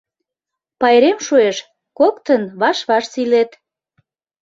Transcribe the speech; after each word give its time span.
Пайрем 0.79 1.17
шуэш— 1.25 1.57
коктын 1.97 2.43
ваш-ваш 2.61 3.05
сийлет... 3.13 3.51